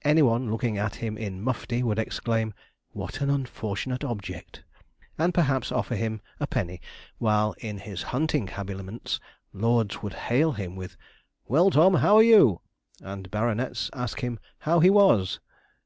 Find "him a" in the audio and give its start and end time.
5.94-6.46